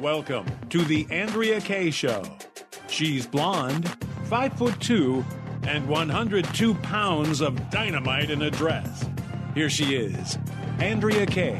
[0.00, 2.22] Welcome to the Andrea Kaye Show.
[2.88, 3.86] She's blonde,
[4.24, 5.22] five foot two,
[5.64, 9.04] and 102 pounds of dynamite in a dress.
[9.54, 10.38] Here she is,
[10.78, 11.58] Andrea Kaye.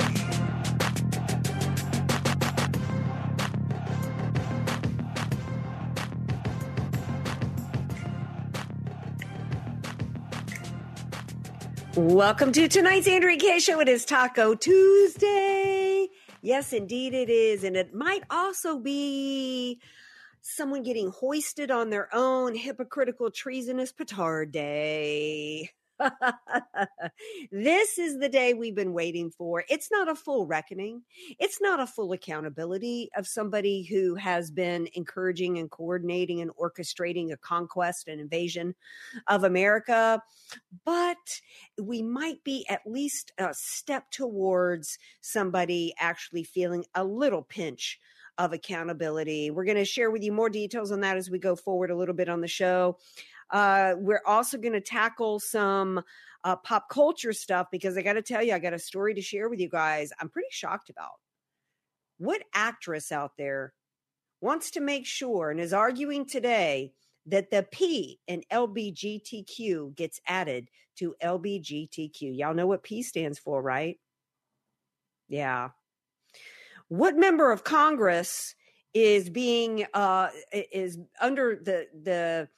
[11.94, 13.80] Welcome to tonight's Andrea Kaye Show.
[13.80, 15.89] It is Taco Tuesday.
[16.42, 17.64] Yes, indeed it is.
[17.64, 19.80] And it might also be
[20.40, 25.70] someone getting hoisted on their own hypocritical, treasonous petard day.
[27.52, 29.64] this is the day we've been waiting for.
[29.68, 31.02] It's not a full reckoning.
[31.38, 37.32] It's not a full accountability of somebody who has been encouraging and coordinating and orchestrating
[37.32, 38.74] a conquest and invasion
[39.26, 40.22] of America.
[40.84, 41.40] But
[41.80, 47.98] we might be at least a step towards somebody actually feeling a little pinch
[48.38, 49.50] of accountability.
[49.50, 51.96] We're going to share with you more details on that as we go forward a
[51.96, 52.96] little bit on the show.
[53.52, 56.02] Uh, we're also going to tackle some
[56.44, 59.22] uh, pop culture stuff because I got to tell you, I got a story to
[59.22, 60.12] share with you guys.
[60.20, 61.12] I'm pretty shocked about.
[62.18, 63.72] What actress out there
[64.40, 66.92] wants to make sure and is arguing today
[67.26, 72.36] that the P in LBGTQ gets added to LBGTQ?
[72.36, 73.98] Y'all know what P stands for, right?
[75.28, 75.70] Yeah.
[76.88, 78.54] What member of Congress
[78.92, 82.48] is being uh is under the the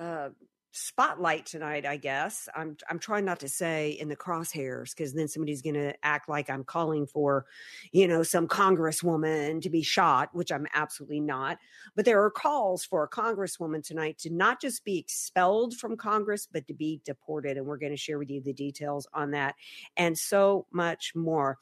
[0.00, 0.30] uh,
[0.72, 2.48] spotlight tonight i guess.
[2.56, 6.30] I'm i'm trying not to say in the crosshairs because then somebody's going to act
[6.30, 7.44] like i'm calling for
[7.92, 11.58] you know some congresswoman to be shot which i'm absolutely not.
[11.94, 16.48] But there are calls for a congresswoman tonight to not just be expelled from congress
[16.50, 19.54] but to be deported and we're going to share with you the details on that
[19.98, 21.58] and so much more.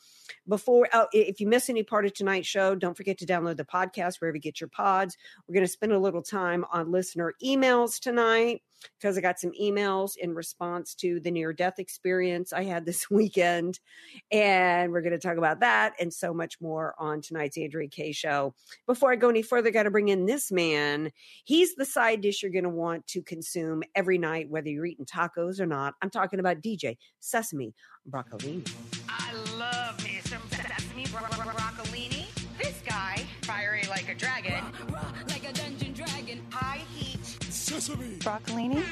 [0.49, 3.65] Before oh, if you miss any part of tonight's show don't forget to download the
[3.65, 5.17] podcast wherever you get your pods.
[5.49, 8.63] We're going to spend a little time on listener emails tonight
[8.99, 13.11] because I got some emails in response to the near death experience I had this
[13.11, 13.81] weekend.
[14.31, 18.13] And we're going to talk about that and so much more on tonight's Andrea Kaye
[18.13, 18.55] show.
[18.87, 21.11] Before I go any further, got to bring in this man.
[21.45, 25.07] He's the side dish you're going to want to consume every night, whether you're eating
[25.07, 25.95] tacos or not.
[26.03, 27.75] I'm talking about DJ Sesame
[28.09, 28.71] Broccolini.
[29.09, 31.50] I love me some sesame bro- bro- broccolini.
[37.89, 38.85] Broccolini?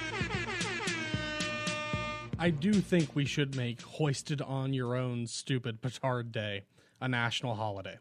[2.39, 6.65] I do think we should make hoisted on your own stupid petard day
[7.01, 7.99] a national holiday.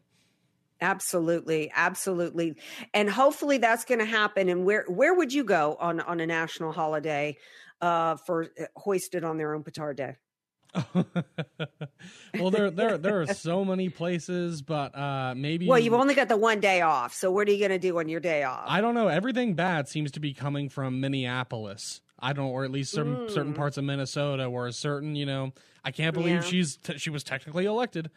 [0.80, 2.54] Absolutely, absolutely,
[2.94, 4.48] and hopefully that's going to happen.
[4.48, 7.36] And where where would you go on on a national holiday
[7.80, 10.16] uh, for uh, hoisted on their own petard day?
[12.38, 16.28] well, there there there are so many places, but uh maybe Well, you've only got
[16.28, 18.64] the one day off, so what are you going to do on your day off?
[18.66, 19.08] I don't know.
[19.08, 22.00] Everything bad seems to be coming from Minneapolis.
[22.20, 23.56] I don't, or at least certain certain Mm.
[23.56, 25.52] parts of Minnesota, where a certain, you know,
[25.84, 26.40] I can't believe Yeah.
[26.42, 28.10] she's t- she was technically elected,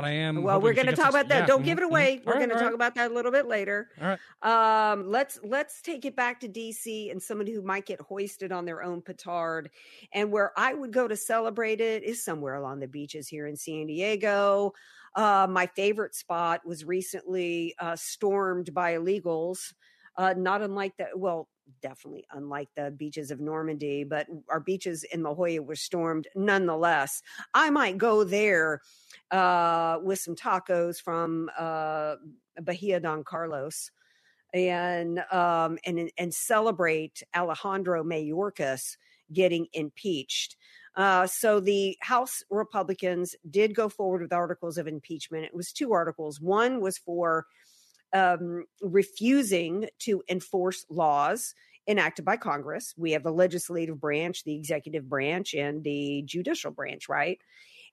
[0.00, 0.42] but I am.
[0.42, 1.40] well, we're going to talk about that.
[1.40, 2.18] yeah, Don't give it away.
[2.18, 3.88] All We're right, going to talk right, about that a little bit later.
[4.00, 4.92] All right.
[4.92, 8.64] Um, let's let's take it back to DC and somebody who might get hoisted on
[8.64, 9.70] their own petard.
[10.12, 13.56] And where I would go to celebrate it is somewhere along the beaches here in
[13.56, 14.72] San Diego.
[15.16, 19.72] Uh, my favorite spot was recently uh, stormed by illegals.
[20.16, 21.18] Uh, not unlike that.
[21.18, 21.48] well,
[21.82, 27.22] definitely unlike the beaches of Normandy, but our beaches in La Jolla were stormed nonetheless.
[27.54, 28.80] I might go there
[29.30, 32.16] uh, with some tacos from uh,
[32.62, 33.90] Bahia Don Carlos
[34.54, 38.96] and um, and and celebrate Alejandro Mayorkas
[39.32, 40.56] getting impeached.
[40.96, 45.44] Uh, so the House Republicans did go forward with articles of impeachment.
[45.44, 46.40] It was two articles.
[46.40, 47.46] One was for
[48.12, 51.54] um, refusing to enforce laws
[51.86, 52.94] enacted by Congress.
[52.96, 57.38] We have the legislative branch, the executive branch, and the judicial branch, right?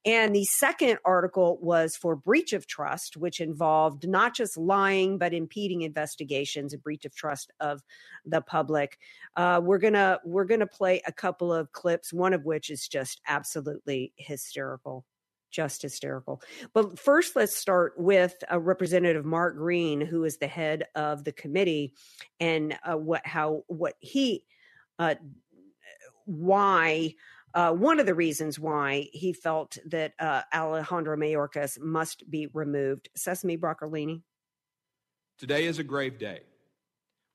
[0.06, 5.34] And the second article was for breach of trust, which involved not just lying, but
[5.34, 7.82] impeding investigations, a breach of trust of
[8.24, 9.00] the public.
[9.36, 13.20] Uh, we're gonna we're gonna play a couple of clips, one of which is just
[13.28, 15.06] absolutely hysterical
[15.56, 16.42] just hysterical.
[16.74, 21.32] But first, let's start with uh, Representative Mark Green, who is the head of the
[21.32, 21.94] committee,
[22.40, 24.44] and uh, what how what he
[25.00, 25.16] uh,
[26.26, 27.14] why
[27.54, 33.10] uh, one of the reasons why he felt that uh, Alejandro Mayorkas must be removed.
[33.16, 34.22] Sesame Broccolini.
[35.38, 36.42] Today is a grave day.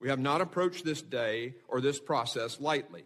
[0.00, 3.04] We have not approached this day or this process lightly.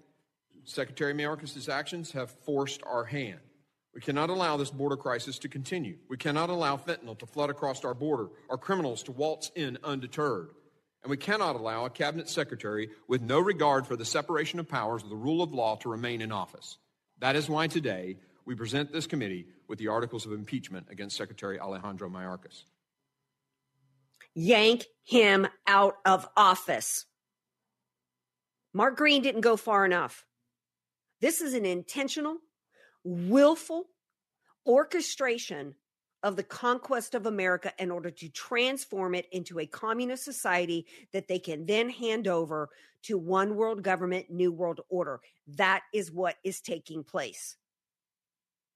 [0.65, 3.41] Secretary Mayorkas' actions have forced our hand.
[3.95, 5.97] We cannot allow this border crisis to continue.
[6.09, 10.49] We cannot allow fentanyl to flood across our border, our criminals to waltz in undeterred.
[11.03, 15.05] And we cannot allow a cabinet secretary with no regard for the separation of powers
[15.05, 16.79] or the rule of law to remain in office.
[17.21, 21.61] That is why today we present this committee with the articles of impeachment against Secretary
[21.61, 22.65] Alejandro Mayorkas.
[24.35, 27.07] Yank him out of office.
[28.73, 30.27] Mark Green didn't go far enough.
[31.21, 32.39] This is an intentional,
[33.05, 33.85] willful
[34.67, 35.75] orchestration
[36.23, 41.29] of the conquest of America in order to transform it into a communist society that
[41.29, 42.71] they can then hand over
[43.03, 45.21] to one world government, new world order.
[45.47, 47.57] That is what is taking place.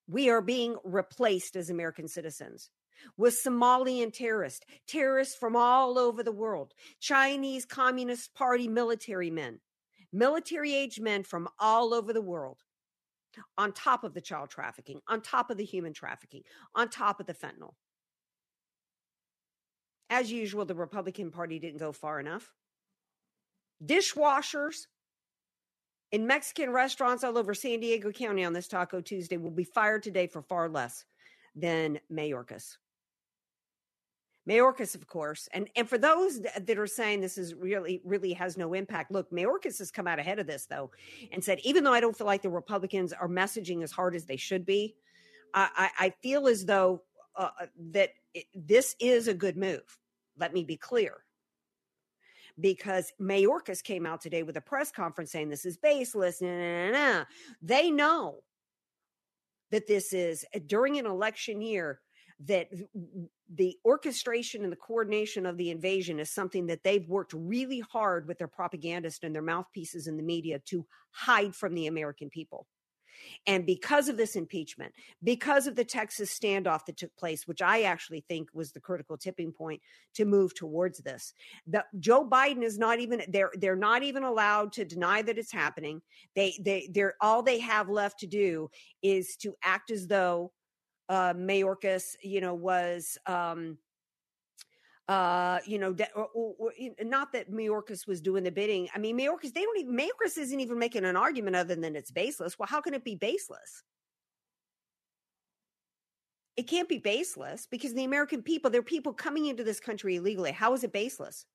[0.06, 2.69] We are being replaced as American citizens
[3.16, 9.60] with Somalian terrorists, terrorists from all over the world, Chinese Communist Party military men,
[10.12, 12.58] military age men from all over the world
[13.56, 16.43] on top of the child trafficking, on top of the human trafficking,
[16.75, 17.75] on top of the fentanyl.
[20.11, 22.50] As usual, the Republican Party didn't go far enough.
[23.85, 24.87] Dishwashers
[26.12, 30.02] in Mexican restaurants all over San Diego County on this Taco Tuesday will be fired
[30.02, 31.05] today for far less
[31.55, 32.76] than Mayorkas.
[34.48, 38.56] Mayorkas, of course, and and for those that are saying this is really really has
[38.56, 40.90] no impact, look, Mayorkas has come out ahead of this though,
[41.32, 44.24] and said even though I don't feel like the Republicans are messaging as hard as
[44.24, 44.96] they should be,
[45.52, 47.02] I, I, feel as though
[47.36, 49.98] uh, uh that it, this is a good move.
[50.38, 51.24] Let me be clear,
[52.58, 56.40] because Mayorkas came out today with a press conference saying this is baseless.
[56.40, 57.24] Nah, nah, nah,
[57.60, 58.36] They know
[59.70, 62.00] that this is during an election year
[62.46, 62.68] that
[63.54, 68.28] the orchestration and the coordination of the invasion is something that they've worked really hard
[68.28, 72.66] with their propagandists and their mouthpieces in the media to hide from the American people.
[73.46, 74.92] And because of this impeachment,
[75.22, 79.16] because of the Texas standoff that took place, which I actually think was the critical
[79.16, 79.80] tipping point
[80.14, 81.34] to move towards this,
[81.66, 85.52] the, Joe Biden is not even they're they're not even allowed to deny that it's
[85.52, 86.00] happening.
[86.34, 88.70] They they they're all they have left to do
[89.02, 90.52] is to act as though
[91.08, 93.78] uh, Mayorkas, you know, was, um,
[95.08, 98.88] uh, you know, de- or, or, or, not that Mayorkas was doing the bidding.
[98.94, 102.10] I mean, Mayorkas, they don't even, Mayorkas isn't even making an argument other than it's
[102.10, 102.58] baseless.
[102.58, 103.82] Well, how can it be baseless?
[106.58, 110.16] It can't be baseless because the American people, there are people coming into this country
[110.16, 110.52] illegally.
[110.52, 111.46] How is it baseless?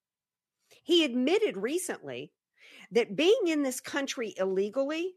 [0.83, 2.31] He admitted recently
[2.91, 5.13] that being in this country illegally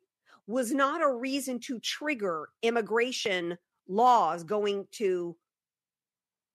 [0.46, 3.56] was not a reason to trigger immigration
[3.88, 5.36] laws going to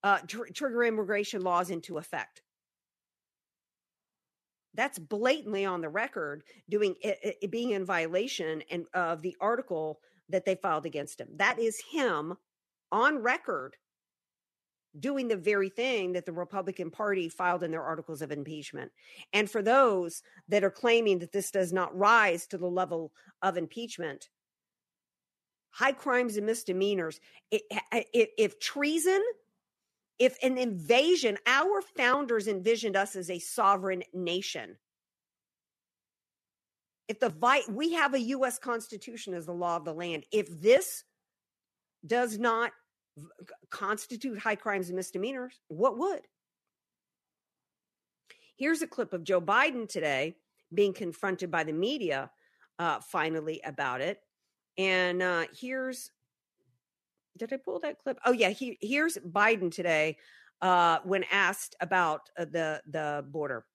[0.03, 2.41] uh, tr- trigger immigration laws into effect.
[4.73, 9.99] That's blatantly on the record, doing it, it being in violation and of the article
[10.29, 11.27] that they filed against him.
[11.35, 12.35] That is him
[12.91, 13.75] on record
[14.99, 18.91] doing the very thing that the Republican Party filed in their articles of impeachment.
[19.33, 23.57] And for those that are claiming that this does not rise to the level of
[23.57, 24.29] impeachment,
[25.71, 27.19] high crimes and misdemeanors.
[27.49, 29.21] If, treason,
[30.19, 34.77] if an invasion, our founders envisioned us as a sovereign nation.
[37.07, 37.33] If the
[37.69, 38.59] we have a U.S.
[38.59, 40.25] Constitution as the law of the land.
[40.31, 41.03] If this
[42.05, 42.71] does not
[43.69, 46.21] constitute high crimes and misdemeanors, what would?
[48.55, 50.35] Here's a clip of Joe Biden today
[50.73, 52.29] being confronted by the media
[52.79, 54.19] uh, finally about it.
[54.77, 56.11] And uh, here's,
[57.37, 58.19] did I pull that clip?
[58.25, 60.17] Oh yeah, he, here's Biden today
[60.61, 63.65] uh, when asked about uh, the the border.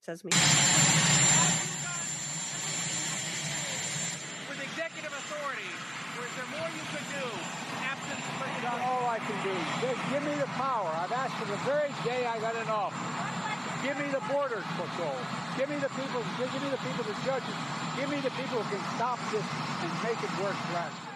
[0.00, 0.30] Sesame.
[4.48, 5.70] With executive authority,
[6.18, 7.24] or is there more you could do?
[7.80, 8.20] Absent
[8.82, 9.54] all I can do.
[9.86, 10.88] Just give me the power.
[10.88, 13.33] I've asked for the very day I got in office.
[13.84, 15.12] Give me the border patrol.
[15.58, 16.22] Give me the people.
[16.38, 17.54] Give me the people, the judges.
[18.00, 19.44] Give me the people who can stop this
[19.84, 21.13] and make it work us.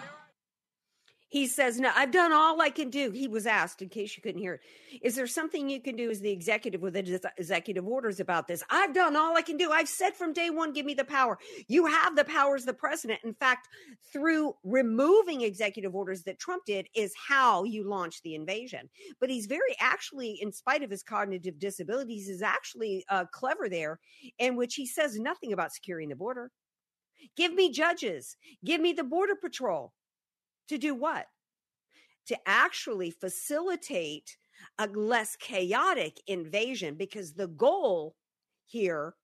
[1.29, 3.11] He says, No, I've done all I can do.
[3.11, 4.61] He was asked, in case you couldn't hear it,
[5.03, 8.63] is there something you can do as the executive with executive orders about this?
[8.71, 9.71] I've done all I can do.
[9.71, 11.37] I've said from day one, give me the power.
[11.67, 13.19] You have the power as the president.
[13.23, 13.67] In fact,
[14.11, 18.89] through removing executive orders that Trump did, is how you launch the invasion.
[19.19, 23.99] But he's very actually, in spite of his cognitive disabilities, is actually uh, clever there,
[24.39, 26.49] in which he says nothing about securing the border.
[27.37, 29.93] Give me judges, give me the border patrol.
[30.69, 31.27] To do what?
[32.27, 34.37] To actually facilitate
[34.77, 38.15] a less chaotic invasion because the goal
[38.65, 39.15] here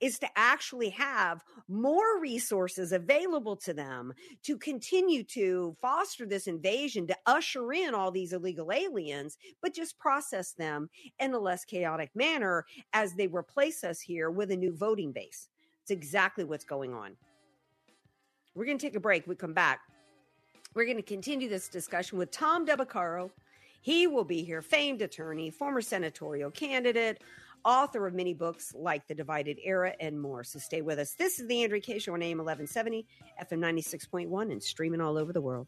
[0.00, 4.12] is to actually have more resources available to them
[4.42, 9.98] to continue to foster this invasion, to usher in all these illegal aliens, but just
[9.98, 10.88] process them
[11.20, 15.48] in a less chaotic manner as they replace us here with a new voting base.
[15.82, 17.16] It's exactly what's going on.
[18.54, 19.26] We're going to take a break.
[19.26, 19.80] We come back.
[20.76, 23.30] We're going to continue this discussion with Tom Del Beccaro.
[23.80, 27.22] He will be here, famed attorney, former senatorial candidate,
[27.64, 30.44] author of many books like The Divided Era and more.
[30.44, 31.14] So stay with us.
[31.14, 33.06] This is the Andrea Kaye Show on AM 1170,
[33.42, 35.66] FM 96.1, and streaming all over the world.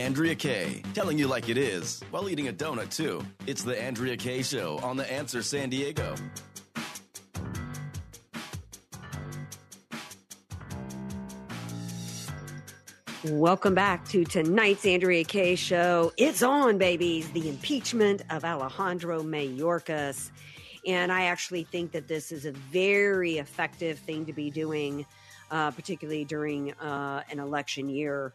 [0.00, 3.22] Andrea Kaye, telling you like it is while eating a donut too.
[3.46, 6.14] It's the Andrea Kaye Show on The Answer San Diego.
[13.26, 16.12] Welcome back to tonight's Andrea Kaye Show.
[16.16, 17.30] It's on, babies.
[17.32, 20.30] The impeachment of Alejandro Mayorkas.
[20.86, 25.04] And I actually think that this is a very effective thing to be doing,
[25.50, 28.32] uh, particularly during uh, an election year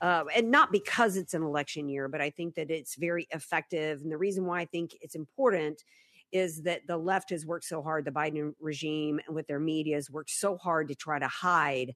[0.00, 4.00] uh, and not because it's an election year, but I think that it's very effective.
[4.02, 5.82] And the reason why I think it's important
[6.30, 9.96] is that the left has worked so hard, the Biden regime and with their media
[9.96, 11.94] has worked so hard to try to hide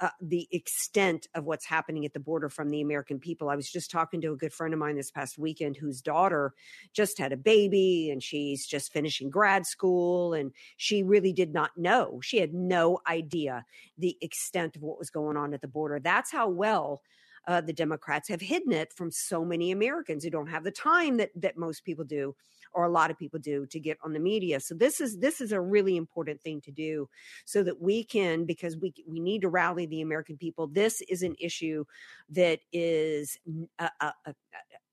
[0.00, 3.48] uh, the extent of what's happening at the border from the American people.
[3.48, 6.54] I was just talking to a good friend of mine this past weekend whose daughter
[6.92, 11.70] just had a baby and she's just finishing grad school and she really did not
[11.76, 12.18] know.
[12.20, 13.64] She had no idea
[13.96, 16.00] the extent of what was going on at the border.
[16.00, 17.00] That's how well
[17.46, 21.16] uh, the Democrats have hidden it from so many Americans who don't have the time
[21.16, 22.34] that that most people do,
[22.72, 24.60] or a lot of people do, to get on the media.
[24.60, 27.08] So this is this is a really important thing to do,
[27.44, 30.66] so that we can because we we need to rally the American people.
[30.66, 31.84] This is an issue
[32.30, 33.38] that is
[33.78, 34.34] a, a, a,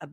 [0.01, 0.09] a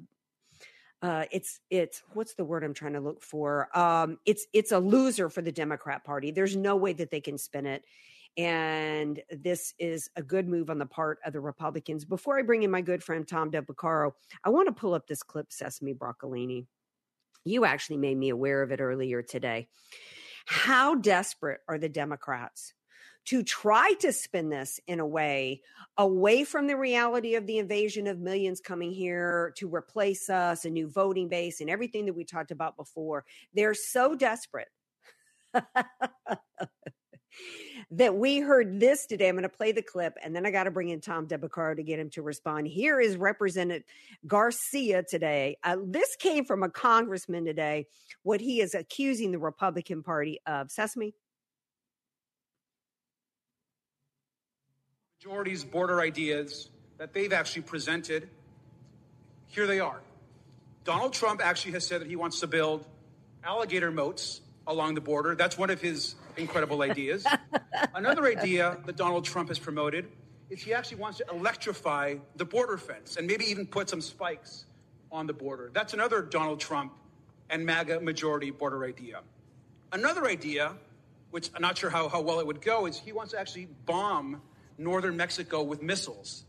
[1.02, 3.76] uh, it's it's what's the word I'm trying to look for?
[3.76, 6.30] Um, it's it's a loser for the Democrat Party.
[6.30, 7.84] There's no way that they can spin it.
[8.36, 12.04] And this is a good move on the part of the Republicans.
[12.04, 14.12] Before I bring in my good friend Tom Del Beccaro,
[14.44, 16.66] I want to pull up this clip, Sesame Broccolini.
[17.44, 19.68] You actually made me aware of it earlier today.
[20.44, 22.74] How desperate are the Democrats
[23.26, 25.62] to try to spin this in a way
[25.96, 30.70] away from the reality of the invasion of millions coming here to replace us, a
[30.70, 33.24] new voting base, and everything that we talked about before?
[33.54, 34.68] They're so desperate.
[37.90, 39.28] that we heard this today.
[39.28, 41.38] I'm going to play the clip and then I got to bring in Tom Del
[41.38, 42.66] Beccaro to get him to respond.
[42.66, 43.84] Here is Representative
[44.26, 45.58] Garcia today.
[45.62, 47.86] Uh, this came from a congressman today,
[48.22, 50.70] what he is accusing the Republican Party of.
[50.70, 51.14] Sesame.
[55.18, 58.28] Majority's border ideas that they've actually presented,
[59.48, 60.00] here they are.
[60.84, 62.86] Donald Trump actually has said that he wants to build
[63.42, 65.34] alligator moats along the border.
[65.34, 67.26] That's one of his incredible ideas.
[67.94, 70.06] Another idea that Donald Trump has promoted
[70.50, 74.66] is he actually wants to electrify the border fence and maybe even put some spikes
[75.10, 75.70] on the border.
[75.72, 76.92] That's another Donald Trump
[77.50, 79.20] and MAGA majority border idea.
[79.92, 80.74] Another idea,
[81.30, 83.68] which I'm not sure how, how well it would go, is he wants to actually
[83.86, 84.42] bomb
[84.78, 86.44] northern Mexico with missiles.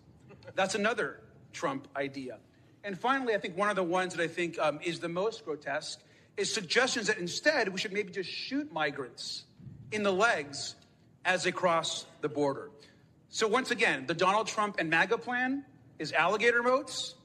[0.56, 1.22] That's another
[1.54, 2.40] Trump idea.
[2.84, 5.46] And finally, I think one of the ones that I think um, is the most
[5.46, 6.00] grotesque
[6.38, 9.44] is suggestions that instead we should maybe just shoot migrants
[9.92, 10.76] in the legs
[11.26, 12.70] as they cross the border.
[13.30, 15.66] So, once again, the Donald Trump and MAGA plan
[16.00, 17.16] is alligator moats,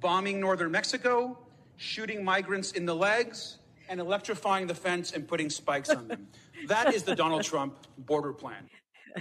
[0.00, 1.38] bombing northern Mexico,
[1.76, 3.58] shooting migrants in the legs,
[3.88, 6.28] and electrifying the fence and putting spikes on them.
[6.66, 8.68] that is the Donald Trump border plan.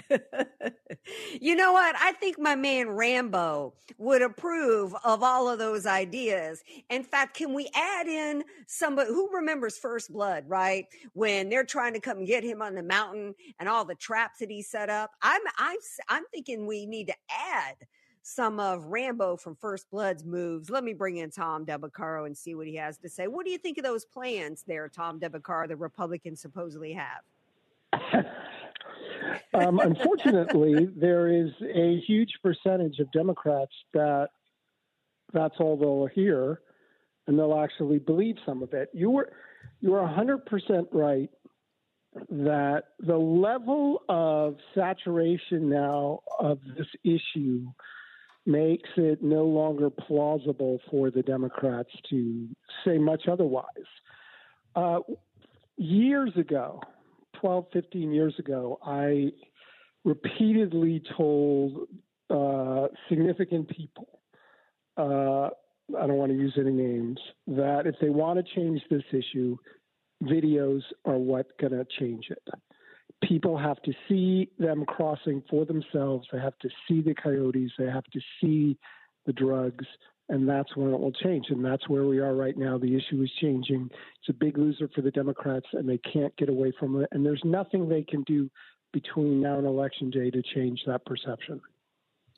[1.42, 1.96] you know what?
[2.00, 6.64] I think my man Rambo would approve of all of those ideas.
[6.90, 10.88] In fact, can we add in somebody who remembers First Blood, right?
[11.14, 14.50] When they're trying to come get him on the mountain and all the traps that
[14.50, 15.12] he set up.
[15.22, 15.78] I'm I'm
[16.10, 17.76] I'm thinking we need to add
[18.28, 20.70] some of Rambo from First Blood's moves.
[20.70, 23.28] Let me bring in Tom Del Beccaro and see what he has to say.
[23.28, 28.26] What do you think of those plans there, Tom Del Beccaro, the Republicans supposedly have?
[29.54, 34.30] um, unfortunately, there is a huge percentage of Democrats that
[35.34, 36.62] that's all they'll hear,
[37.28, 38.90] and they'll actually believe some of it.
[38.94, 39.32] You were
[39.82, 41.30] you are 100% right
[42.30, 47.66] that the level of saturation now of this issue
[48.46, 52.48] makes it no longer plausible for the Democrats to
[52.86, 53.66] say much otherwise.
[54.76, 55.00] Uh,
[55.78, 56.82] years ago,
[57.46, 59.32] 12, 15 years ago, I
[60.04, 61.88] repeatedly told
[62.32, 64.20] uh, significant people,
[64.98, 65.50] uh,
[65.96, 69.58] I don't want to use any names, that if they want to change this issue,
[70.24, 72.42] videos are what going to change it.
[73.24, 76.28] People have to see them crossing for themselves.
[76.32, 77.70] They have to see the coyotes.
[77.78, 78.76] They have to see
[79.28, 79.86] the drugs,
[80.30, 81.46] and that's when it will change.
[81.50, 82.78] And that's where we are right now.
[82.78, 83.90] The issue is changing.
[83.92, 87.10] It's a big loser for the Democrats, and they can't get away from it.
[87.12, 88.50] And there's nothing they can do
[88.92, 91.62] between now and election day to change that perception.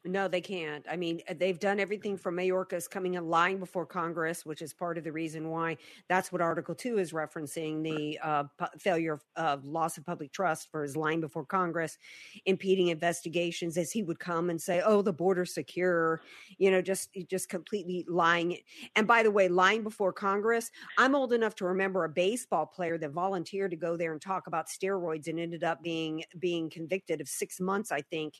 [0.07, 0.85] No, they can't.
[0.89, 4.73] I mean, uh, they've done everything from Mayorkas coming in lying before Congress, which is
[4.73, 9.13] part of the reason why that's what Article 2 is referencing the uh, p- failure
[9.13, 11.97] of uh, loss of public trust for his lying before Congress,
[12.45, 16.21] impeding investigations as he would come and say, oh, the border's secure,
[16.57, 18.57] you know, just, just completely lying.
[18.95, 22.97] And by the way, lying before Congress, I'm old enough to remember a baseball player
[22.97, 27.19] that volunteered to go there and talk about steroids and ended up being, being convicted
[27.19, 28.35] of six months, I think,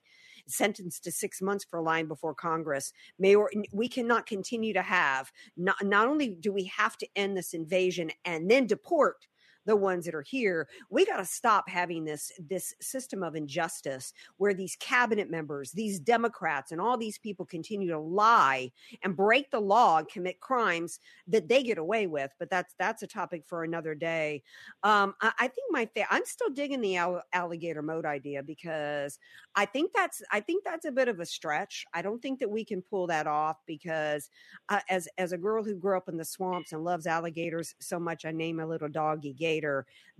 [0.47, 2.93] sentenced to six months for lying before Congress.
[3.19, 7.53] Mayor, we cannot continue to have not, not only do we have to end this
[7.53, 9.27] invasion and then deport
[9.67, 10.67] the ones that are here.
[10.89, 15.99] We got to stop having this this system of injustice where these cabinet members, these
[15.99, 18.71] Democrats, and all these people continue to lie
[19.03, 22.31] and break the law and commit crimes that they get away with.
[22.39, 24.41] But that's that's a topic for another day.
[24.83, 29.19] Um, I, I, think my fa- I'm still digging the all- alligator moat idea because
[29.55, 31.85] I think that's I think that's a bit of a stretch.
[31.93, 34.29] I don't think that we can pull that off because
[34.69, 37.99] uh, as as a girl who grew up in the swamps and loves alligators so
[37.99, 39.56] much, I name a little doggy Gator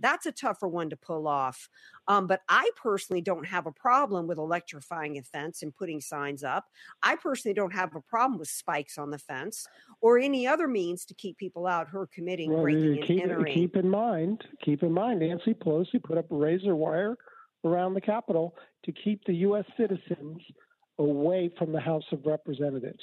[0.00, 1.68] that's a tougher one to pull off.
[2.06, 6.42] Um, but I personally don't have a problem with electrifying a fence and putting signs
[6.42, 6.66] up.
[7.02, 9.66] I personally don't have a problem with spikes on the fence
[10.00, 13.32] or any other means to keep people out who are committing well, breaking keep, and
[13.32, 13.54] entering.
[13.54, 17.16] Keep in mind, keep in mind, Nancy Pelosi put up razor wire
[17.64, 19.64] around the Capitol to keep the U.S.
[19.76, 20.40] citizens
[20.98, 23.02] away from the House of Representatives.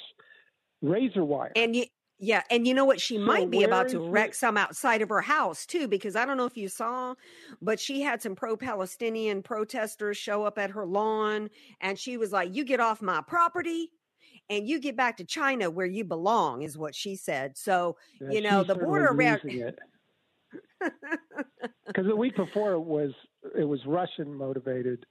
[0.82, 1.52] Razor wire.
[1.56, 1.84] And you,
[2.18, 3.00] yeah, and you know what?
[3.00, 4.34] She so might be about to wreck it?
[4.36, 7.14] some outside of her house too, because I don't know if you saw,
[7.60, 11.50] but she had some pro-Palestinian protesters show up at her lawn,
[11.80, 13.90] and she was like, "You get off my property."
[14.48, 17.58] And you get back to China where you belong, is what she said.
[17.58, 19.40] So, yeah, you know, the border around.
[19.44, 19.66] Because
[22.06, 23.10] the week before it was
[23.58, 25.04] it was Russian motivated.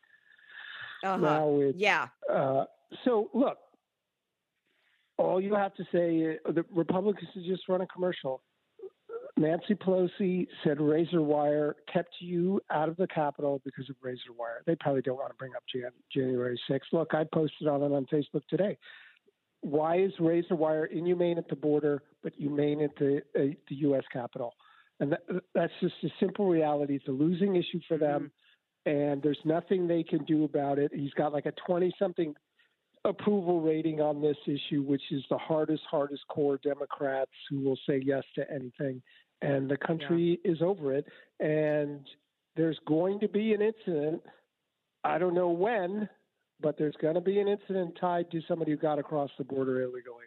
[1.03, 1.17] Uh-huh.
[1.17, 2.07] Now it's yeah.
[2.31, 2.63] Uh,
[3.03, 3.57] so look,
[5.17, 8.41] all you have to say, uh, the Republicans just run a commercial.
[9.37, 14.61] Nancy Pelosi said razor wire kept you out of the Capitol because of razor wire.
[14.65, 16.93] They probably don't want to bring up Jan- January 6th.
[16.93, 18.77] Look, I posted on it on Facebook today.
[19.61, 24.03] Why is razor wire inhumane at the border but humane at the, uh, the U.S.
[24.13, 24.53] Capitol?
[25.01, 25.23] And that,
[25.53, 26.95] that's just a simple reality.
[26.95, 28.31] It's a losing issue for them,
[28.87, 28.89] mm-hmm.
[28.89, 30.91] and there's nothing they can do about it.
[30.93, 32.33] He's got like a 20 something
[33.05, 38.01] approval rating on this issue, which is the hardest, hardest core Democrats who will say
[38.03, 39.01] yes to anything.
[39.41, 40.51] And the country yeah.
[40.51, 41.05] is over it.
[41.39, 42.05] And
[42.55, 44.21] there's going to be an incident.
[45.03, 46.09] I don't know when,
[46.61, 49.81] but there's going to be an incident tied to somebody who got across the border
[49.81, 50.25] illegally.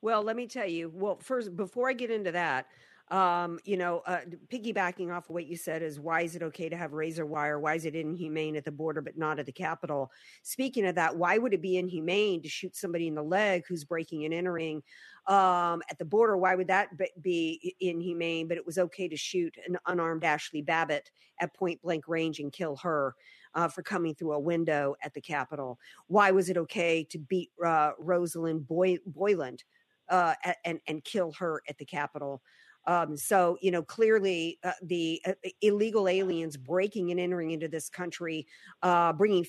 [0.00, 0.90] Well, let me tell you.
[0.94, 2.66] Well, first, before I get into that,
[3.10, 6.68] um, you know, uh, piggybacking off of what you said is why is it okay
[6.68, 7.58] to have razor wire?
[7.58, 10.10] Why is it inhumane at the border but not at the Capitol?
[10.42, 13.84] Speaking of that, why would it be inhumane to shoot somebody in the leg who's
[13.84, 14.82] breaking and entering
[15.26, 16.36] um, at the border?
[16.36, 16.88] Why would that
[17.20, 18.48] be inhumane?
[18.48, 22.52] But it was okay to shoot an unarmed Ashley Babbitt at point blank range and
[22.52, 23.14] kill her.
[23.54, 25.78] Uh, for coming through a window at the Capitol.
[26.06, 29.62] Why was it okay to beat uh, Rosalind Boy- Boyland
[30.08, 30.32] uh,
[30.64, 32.40] and and kill her at the Capitol?
[32.86, 37.88] Um, so, you know, clearly uh, the uh, illegal aliens breaking and entering into this
[37.88, 38.46] country,
[38.82, 39.46] uh, bringing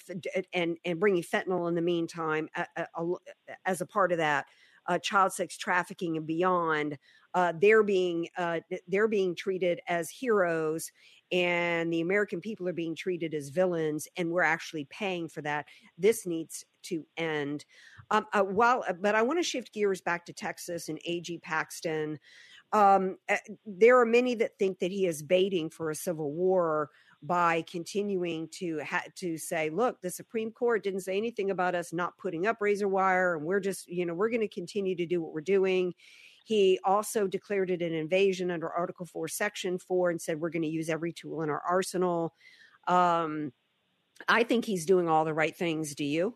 [0.54, 2.50] and and bringing fentanyl in the meantime
[3.65, 4.46] as a part of that,
[4.88, 6.98] uh, child sex trafficking and beyond.
[7.34, 10.91] Uh, they're being uh, they're being treated as heroes
[11.34, 15.65] and the American people are being treated as villains, and we're actually paying for that.
[15.98, 17.65] This needs to end.
[18.12, 21.39] Um, uh, while, but I want to shift gears back to Texas and A.G.
[21.39, 22.19] Paxton.
[22.73, 26.89] Um, uh, there are many that think that he is baiting for a civil war
[27.21, 31.93] by continuing to ha- to say, look, the Supreme Court didn't say anything about us
[31.93, 35.05] not putting up razor wire, and we're just, you know, we're going to continue to
[35.05, 35.93] do what we're doing.
[36.43, 40.63] He also declared it an invasion under Article 4, Section 4, and said we're going
[40.63, 42.33] to use every tool in our arsenal.
[42.88, 43.53] Um,
[44.27, 45.95] I think he's doing all the right things.
[45.95, 46.36] Do you?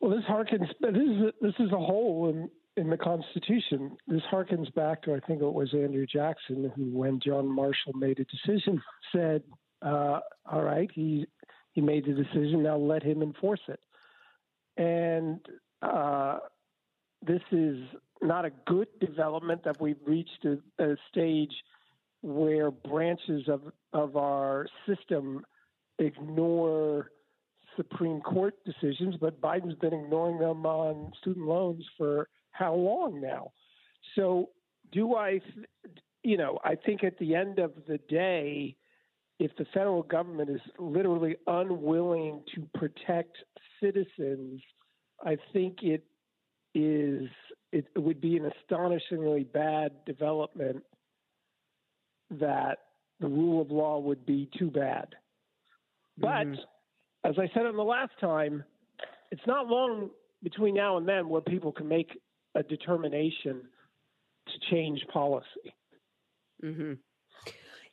[0.00, 0.68] Well, this harkens.
[0.80, 3.96] This is this is a hole in in the Constitution.
[4.06, 8.20] This harkens back to I think it was Andrew Jackson who, when John Marshall made
[8.20, 8.80] a decision,
[9.12, 9.42] said,
[9.82, 11.26] uh, "All right, he
[11.72, 12.62] he made the decision.
[12.62, 13.80] Now let him enforce it."
[14.76, 15.40] And
[15.82, 16.38] uh,
[17.26, 17.78] this is
[18.22, 21.52] not a good development that we've reached a, a stage
[22.22, 25.44] where branches of of our system
[25.98, 27.10] ignore
[27.76, 33.52] Supreme Court decisions, but Biden's been ignoring them on student loans for how long now?
[34.14, 34.50] So,
[34.92, 35.40] do I,
[36.22, 38.76] you know, I think at the end of the day,
[39.38, 43.36] if the federal government is literally unwilling to protect
[43.80, 44.60] citizens,
[45.24, 46.04] I think it
[46.74, 47.28] is
[47.72, 50.82] it, would be an astonishingly bad development
[52.30, 52.78] that
[53.20, 55.08] the rule of law would be too bad.
[56.18, 57.28] But mm-hmm.
[57.28, 58.64] as I said on the last time,
[59.30, 60.10] it's not long
[60.42, 62.20] between now and then where people can make
[62.54, 63.62] a determination
[64.46, 65.74] to change policy.
[66.64, 66.92] Mm-hmm.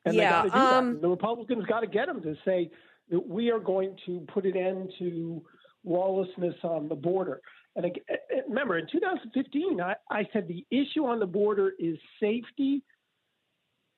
[0.06, 2.70] And yeah, um, The Republicans got to get them to say
[3.10, 5.42] that we are going to put an end to
[5.84, 7.42] lawlessness on the border.
[7.76, 8.04] And again,
[8.48, 12.84] remember, in 2015, I, I said the issue on the border is safety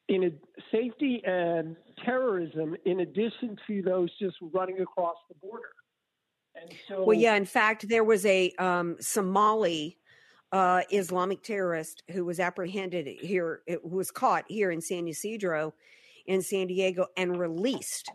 [0.10, 0.30] in a,
[0.72, 5.69] safety and terrorism in addition to those just running across the border.
[6.56, 7.36] And so, well, yeah.
[7.36, 9.98] In fact, there was a um, Somali
[10.51, 15.73] uh, Islamic terrorist who was apprehended here, who was caught here in San Ysidro,
[16.25, 18.12] in San Diego, and released.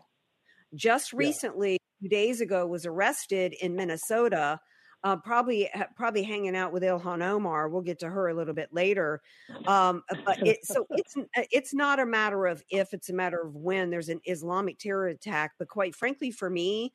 [0.73, 2.03] Just recently, yeah.
[2.03, 4.59] two days ago, was arrested in Minnesota.
[5.03, 7.69] Uh, probably probably hanging out with Ilhan Omar.
[7.69, 9.21] We'll get to her a little bit later.
[9.67, 11.13] Um, but it, so it's
[11.51, 13.91] it's not a matter of if; it's a matter of when.
[13.91, 15.51] There's an Islamic terror attack.
[15.59, 16.91] But quite frankly, for me,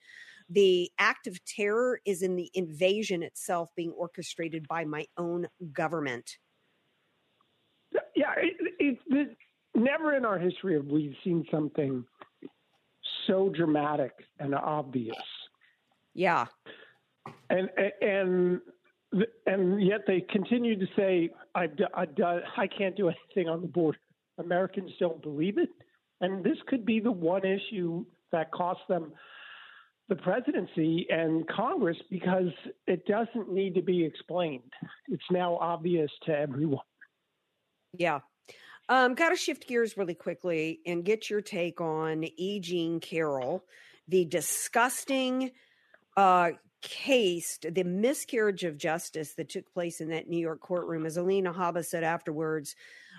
[0.51, 6.39] the act of terror is in the invasion itself being orchestrated by my own government.
[8.17, 9.37] Yeah, it, it,
[9.75, 12.05] never in our history have we seen something
[13.27, 15.17] so dramatic and obvious.
[16.15, 16.47] Yeah,
[17.49, 18.61] and and
[19.47, 23.69] and yet they continue to say I've, I've done, I can't do anything on the
[23.69, 23.99] border.
[24.39, 25.69] Americans don't believe it,
[26.21, 29.13] and this could be the one issue that costs them
[30.11, 32.51] the presidency and Congress because
[32.87, 34.71] it doesn't need to be explained.
[35.09, 36.85] It's now obvious to everyone.
[37.97, 38.19] Yeah.
[38.89, 42.59] Um, Got to shift gears really quickly and get your take on E.
[42.59, 43.65] Jean Carroll,
[44.09, 45.53] the disgusting
[46.17, 46.51] uh,
[46.83, 51.07] case, the miscarriage of justice that took place in that New York courtroom.
[51.07, 52.75] As Alina Habba said afterwards,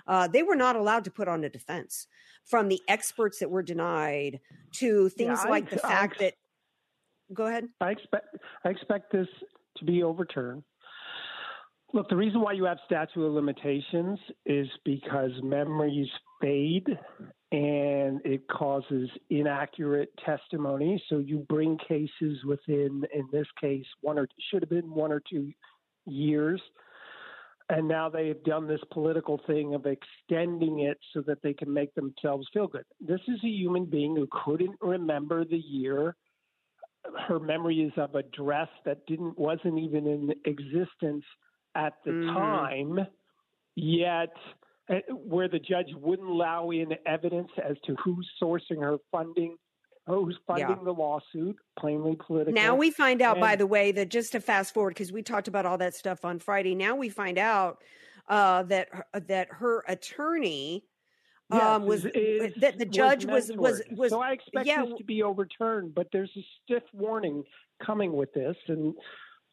[0.06, 2.06] uh, they were not allowed to put on a defense
[2.44, 4.40] from the experts that were denied
[4.72, 6.34] to things yeah, like I, the fact I, that
[7.34, 7.68] Go ahead.
[7.80, 9.28] I expect I expect this
[9.78, 10.62] to be overturned.
[11.94, 16.08] Look, the reason why you have statute of limitations is because memories
[16.40, 16.86] fade
[17.52, 21.02] and it causes inaccurate testimony.
[21.10, 25.20] So you bring cases within, in this case, one or should have been one or
[25.30, 25.52] two
[26.06, 26.62] years.
[27.68, 31.72] And now they have done this political thing of extending it so that they can
[31.72, 32.84] make themselves feel good.
[33.00, 36.16] This is a human being who couldn't remember the year
[37.28, 41.24] her memory is of a dress that didn't wasn't even in existence
[41.74, 42.34] at the mm.
[42.34, 43.06] time,
[43.74, 44.32] yet
[44.88, 49.56] uh, where the judge wouldn't allow in evidence as to who's sourcing her funding,
[50.06, 50.84] who's funding yeah.
[50.84, 52.52] the lawsuit, plainly political.
[52.52, 55.22] Now we find out, and, by the way, that just to fast forward because we
[55.22, 56.74] talked about all that stuff on Friday.
[56.74, 57.78] Now we find out
[58.28, 58.88] uh, that
[59.26, 60.84] that her attorney
[61.52, 64.94] Yes, um, was is, that the judge was was, was so I expect yeah, this
[64.98, 67.44] to be overturned, but there's a stiff warning
[67.84, 68.94] coming with this, and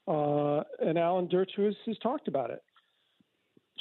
[0.08, 2.62] uh, and Alan Dershowitz has talked about it.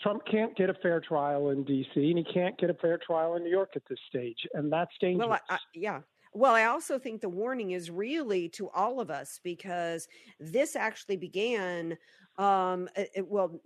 [0.02, 2.10] Trump can't get a fair trial in D.C.
[2.10, 4.92] and he can't get a fair trial in New York at this stage, and that's
[5.00, 5.28] dangerous.
[5.28, 6.00] Well, I, I, yeah.
[6.34, 11.16] Well, I also think the warning is really to all of us because this actually
[11.16, 11.96] began.
[12.36, 13.60] Um, it, well,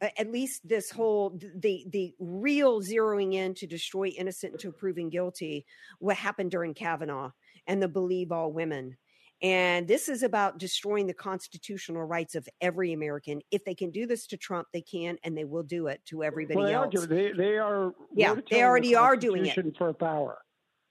[0.00, 5.64] at least this whole the the real zeroing in to destroy innocent until proven guilty
[5.98, 7.30] what happened during kavanaugh
[7.66, 8.96] and the believe all women
[9.42, 14.06] and this is about destroying the constitutional rights of every american if they can do
[14.06, 17.04] this to trump they can and they will do it to everybody well, they else
[17.04, 20.38] are, they, they are yeah they already are doing it for power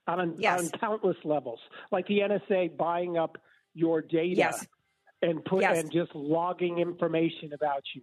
[0.06, 0.60] on, yes.
[0.60, 1.60] on countless levels
[1.92, 3.38] like the nsa buying up
[3.74, 4.66] your data yes.
[5.22, 5.78] and put yes.
[5.78, 8.02] and just logging information about you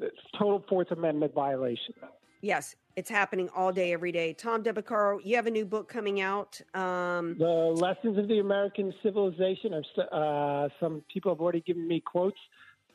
[0.00, 1.94] it's total Fourth Amendment violation.
[2.40, 4.34] Yes, it's happening all day, every day.
[4.34, 6.60] Tom Del Beccaro, you have a new book coming out.
[6.74, 9.72] Um, the Lessons of the American Civilization.
[10.12, 12.38] Uh, some people have already given me quotes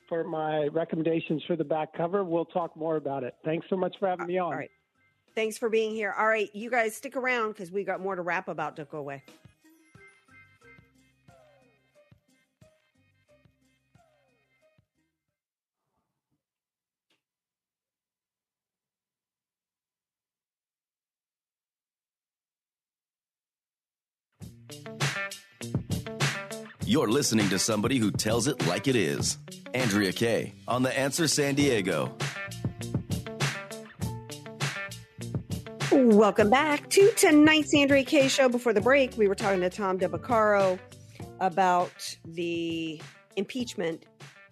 [0.08, 2.24] for my recommendations for the back cover.
[2.24, 3.36] We'll talk more about it.
[3.44, 4.54] Thanks so much for having me on.
[4.54, 4.72] All right.
[5.36, 6.14] Thanks for being here.
[6.18, 8.76] All right, you guys stick around because we got more to rap about.
[8.76, 9.24] Don't go away.
[26.90, 29.38] You're listening to somebody who tells it like it is.
[29.76, 32.18] Andrea Kaye on The Answer San Diego.
[35.92, 38.50] Welcome back to tonight's Andrea Kaye show.
[38.50, 40.80] Before the break, we were talking to Tom Del Beccaro
[41.40, 43.00] about the
[43.36, 44.08] impeachment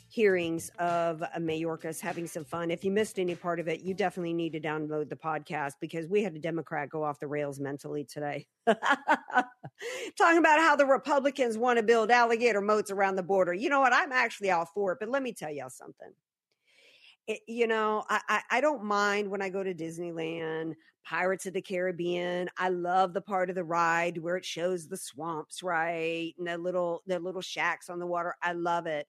[0.10, 2.70] hearings of Mayorkas having some fun.
[2.70, 6.08] If you missed any part of it, you definitely need to download the podcast because
[6.08, 8.46] we had a Democrat go off the rails mentally today.
[10.18, 13.54] Talking about how the Republicans want to build alligator moats around the border.
[13.54, 13.94] You know what?
[13.94, 16.12] I'm actually all for it, but let me tell y'all something.
[17.28, 21.54] It, you know, I, I, I don't mind when I go to Disneyland, Pirates of
[21.54, 22.50] the Caribbean.
[22.58, 26.58] I love the part of the ride where it shows the swamps, right, and the
[26.58, 28.36] little the little shacks on the water.
[28.42, 29.08] I love it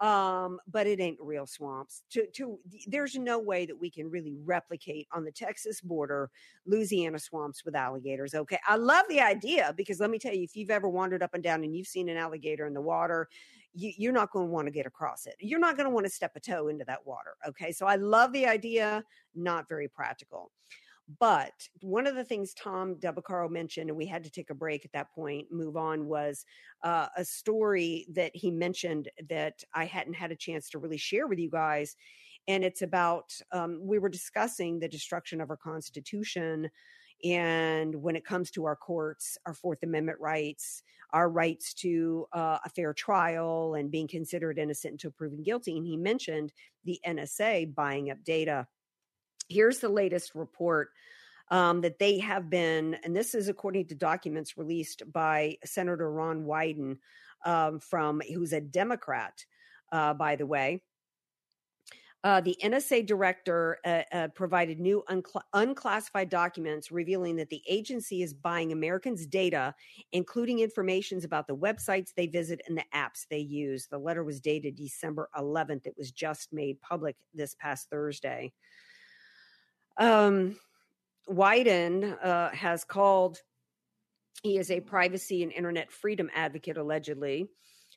[0.00, 2.02] um, but it ain't real swamps.
[2.10, 6.30] To, to there's no way that we can really replicate on the Texas border
[6.66, 8.34] Louisiana swamps with alligators.
[8.34, 11.34] Okay, I love the idea because let me tell you, if you've ever wandered up
[11.34, 13.28] and down and you've seen an alligator in the water,
[13.74, 15.34] you, you're not going to want to get across it.
[15.40, 17.36] You're not going to want to step a toe into that water.
[17.46, 20.52] Okay, so I love the idea, not very practical.
[21.20, 24.54] But one of the things Tom Del Beccaro mentioned, and we had to take a
[24.54, 26.44] break at that point, move on, was
[26.84, 31.26] uh, a story that he mentioned that I hadn't had a chance to really share
[31.26, 31.96] with you guys.
[32.46, 36.70] And it's about, um, we were discussing the destruction of our Constitution.
[37.24, 42.58] And when it comes to our courts, our Fourth Amendment rights, our rights to uh,
[42.64, 45.78] a fair trial and being considered innocent until proven guilty.
[45.78, 46.52] And he mentioned
[46.84, 48.66] the NSA buying up data
[49.48, 50.90] Here's the latest report
[51.50, 56.44] um, that they have been, and this is according to documents released by Senator Ron
[56.44, 56.98] Wyden,
[57.44, 59.44] um, from who's a Democrat,
[59.92, 60.82] uh, by the way.
[62.24, 68.22] Uh, the NSA director uh, uh, provided new uncl- unclassified documents revealing that the agency
[68.22, 69.72] is buying Americans' data,
[70.10, 73.86] including informations about the websites they visit and the apps they use.
[73.86, 75.86] The letter was dated December 11th.
[75.86, 78.52] It was just made public this past Thursday.
[79.98, 80.56] Um,
[81.28, 83.42] Wyden uh, has called,
[84.42, 87.48] he is a privacy and internet freedom advocate, allegedly,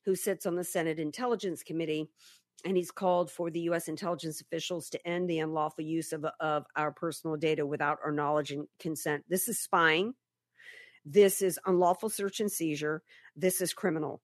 [0.06, 2.10] who sits on the Senate Intelligence Committee.
[2.66, 3.88] And he's called for the U.S.
[3.88, 8.52] intelligence officials to end the unlawful use of, of our personal data without our knowledge
[8.52, 9.24] and consent.
[9.28, 10.14] This is spying.
[11.04, 13.02] This is unlawful search and seizure.
[13.36, 14.22] This is criminal.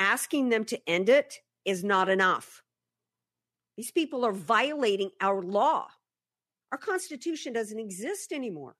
[0.00, 2.62] Asking them to end it is not enough.
[3.76, 5.88] These people are violating our law.
[6.72, 8.74] Our Constitution doesn't exist anymore.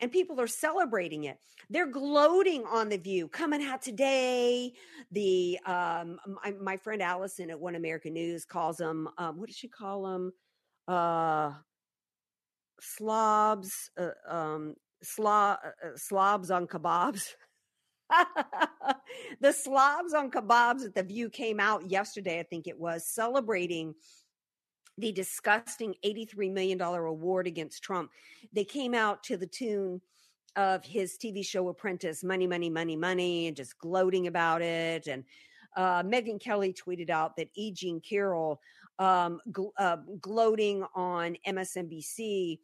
[0.00, 1.38] And people are celebrating it.
[1.70, 4.72] They're gloating on the view coming out today.
[5.12, 9.08] The um, my, my friend Allison at One American News calls them.
[9.16, 10.32] Um, what does she call them?
[10.88, 11.52] Uh,
[12.80, 17.34] slobs, uh, um, slob, uh, slobs on kebabs.
[19.40, 22.40] the slobs on kebabs at the View came out yesterday.
[22.40, 23.94] I think it was celebrating
[24.98, 28.10] the disgusting $83 million award against Trump.
[28.52, 30.00] They came out to the tune
[30.56, 35.06] of his TV show Apprentice, money, money, money, money, and just gloating about it.
[35.06, 35.24] And
[35.76, 37.72] uh, Megyn Kelly tweeted out that E.
[37.72, 38.60] Jean Carroll
[38.98, 42.58] um, gl- uh, gloating on MSNBC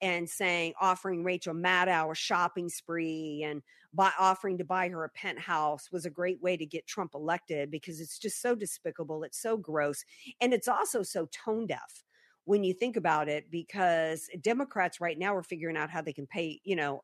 [0.00, 3.62] and saying offering Rachel Maddow a shopping spree and
[3.94, 7.70] by offering to buy her a penthouse was a great way to get Trump elected
[7.70, 10.04] because it's just so despicable, it's so gross,
[10.40, 12.02] and it's also so tone deaf
[12.44, 16.26] when you think about it because Democrats right now are figuring out how they can
[16.26, 17.00] pay, you know,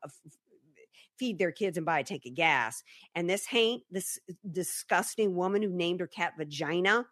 [1.17, 2.83] feed their kids and buy a tank of gas.
[3.15, 4.19] And this haint, this
[4.51, 7.05] disgusting woman who named her cat vagina,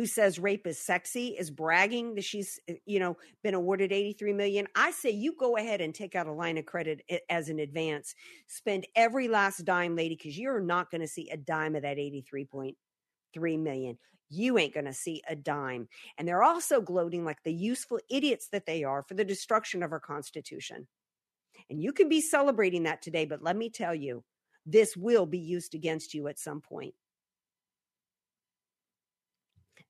[0.00, 4.32] who says rape is sexy is bragging that she's uh, you know been awarded 83
[4.32, 7.58] million i say you go ahead and take out a line of credit as an
[7.58, 8.14] advance.
[8.46, 11.96] Spend every last dime lady because you're not going to see a dime of that
[11.96, 12.74] 83.3
[13.58, 13.98] million.
[14.28, 15.88] You ain't going to see a dime.
[16.16, 19.92] And they're also gloating like the useful idiots that they are for the destruction of
[19.92, 20.86] our constitution.
[21.68, 24.24] And you can be celebrating that today but let me tell you
[24.66, 26.94] this will be used against you at some point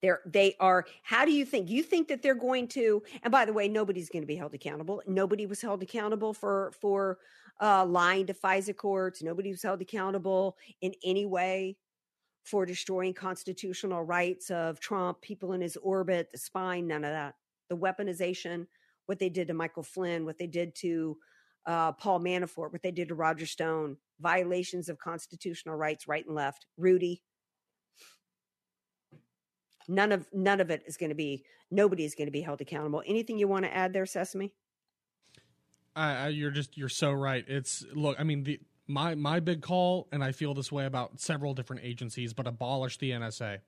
[0.02, 0.86] they're they are.
[1.02, 1.68] How do you think?
[1.68, 3.02] You think that they're going to?
[3.22, 5.02] And by the way, nobody's going to be held accountable.
[5.06, 7.18] Nobody was held accountable for for
[7.60, 9.22] uh, lying to FISA courts.
[9.22, 11.76] Nobody was held accountable in any way
[12.44, 17.34] for destroying constitutional rights of Trump, people in his orbit, the spine, none of that.
[17.68, 18.66] The weaponization,
[19.06, 21.16] what they did to Michael Flynn, what they did to
[21.66, 26.34] uh, Paul Manafort, what they did to Roger Stone, violations of constitutional rights, right and
[26.34, 26.66] left.
[26.78, 27.22] Rudy,
[29.90, 32.60] none of none of it is going to be nobody is going to be held
[32.60, 33.02] accountable.
[33.06, 34.52] Anything you want to add there sesame?
[35.96, 37.44] Uh, you're just you're so right.
[37.48, 41.20] It's look i mean the my my big call and i feel this way about
[41.20, 43.60] several different agencies but abolish the nsa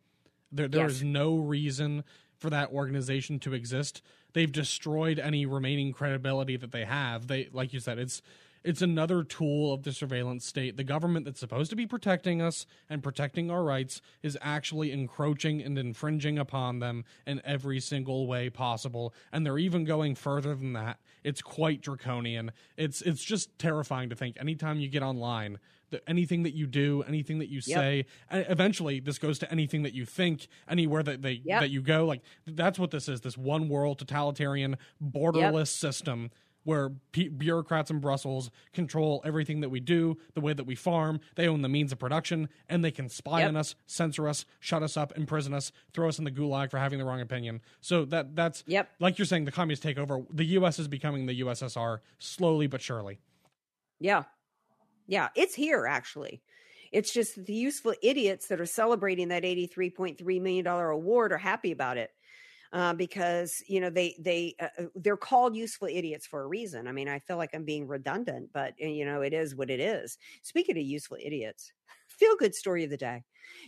[0.51, 0.91] there there yes.
[0.97, 2.03] is no reason
[2.43, 4.03] for that organization to exist.
[4.35, 7.29] They've destroyed any remaining credibility that they have.
[7.29, 8.21] They like you said it's
[8.65, 10.77] it's another tool of the surveillance state.
[10.77, 15.63] The government that's supposed to be protecting us and protecting our rights is actually encroaching
[15.63, 19.15] and infringing upon them in every single way possible.
[19.33, 20.99] And they're even going further than that.
[21.25, 22.53] It's quite draconian.
[22.77, 25.59] It's it's just terrifying to think anytime you get online
[26.07, 28.47] anything that you do, anything that you say, yep.
[28.49, 31.61] eventually this goes to anything that you think, anywhere that they yep.
[31.61, 32.07] that you go.
[32.07, 33.21] Like that's what this is.
[33.21, 35.67] This one world totalitarian borderless yep.
[35.67, 36.31] system
[36.65, 41.21] where p- bureaucrats in Brussels control everything that we do, the way that we farm.
[41.35, 43.49] They own the means of production, and they can spy yep.
[43.49, 46.79] on us, censor us, shut us up, imprison us, throw us in the gulag for
[46.79, 47.61] having the wrong opinion.
[47.81, 48.91] So that that's yep.
[49.01, 50.25] like you're saying, the communist takeover.
[50.31, 50.79] The U.S.
[50.79, 53.19] is becoming the USSR slowly but surely.
[53.99, 54.25] Yeah,
[55.07, 56.43] yeah, it's here actually.
[56.93, 61.97] It's just the useful idiots that are celebrating that $83.3 million award are happy about
[61.97, 62.11] it
[62.73, 66.89] uh, because you know they they uh, uh, they're called useful idiots for a reason.
[66.89, 69.71] I mean, I feel like I'm being redundant, but uh, you know it is what
[69.71, 70.19] it is.
[70.43, 71.73] Speaking of useful idiots,
[72.09, 73.23] feel good story of the day.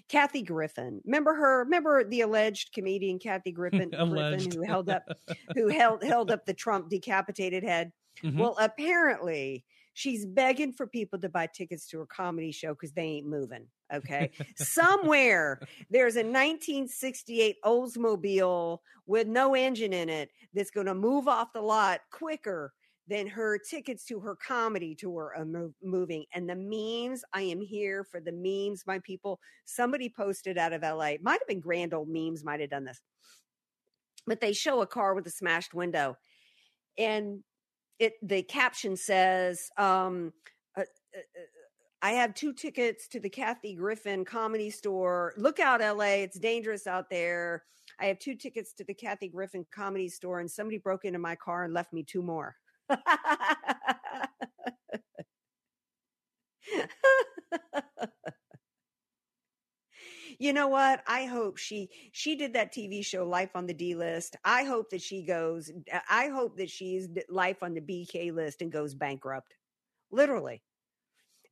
[0.09, 1.65] Kathy Griffin, remember her?
[1.65, 5.05] Remember the alleged comedian Kathy Griffin, Griffin who held up
[5.55, 7.93] who held held up the Trump decapitated head.
[8.23, 8.39] Mm-hmm.
[8.39, 13.03] Well, apparently she's begging for people to buy tickets to her comedy show because they
[13.03, 13.67] ain't moving.
[13.93, 14.31] Okay.
[14.57, 21.53] Somewhere there's a 1968 Oldsmobile with no engine in it that's going to move off
[21.53, 22.73] the lot quicker
[23.07, 26.25] than her tickets to her comedy tour are moving.
[26.33, 29.41] And the memes, I am here for the memes, my people.
[29.67, 33.01] Somebody posted out of LA, might have been Grand Old Memes, might have done this,
[34.27, 36.17] but they show a car with a smashed window.
[36.97, 37.43] And
[37.99, 40.33] it the caption says, um,
[40.77, 40.85] uh, uh,
[41.19, 41.64] uh
[42.05, 45.33] I have two tickets to the Kathy Griffin comedy store.
[45.39, 46.21] Look out, LA.
[46.21, 47.65] It's dangerous out there.
[47.99, 51.35] I have two tickets to the Kathy Griffin comedy store, and somebody broke into my
[51.35, 52.57] car and left me two more.
[60.39, 63.95] you know what i hope she she did that tv show life on the d
[63.95, 65.71] list i hope that she goes
[66.11, 69.55] i hope that she's life on the bk list and goes bankrupt
[70.11, 70.61] literally